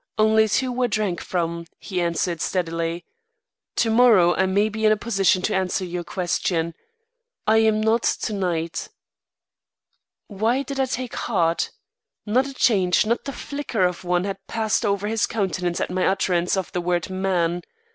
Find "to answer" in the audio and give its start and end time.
5.43-5.85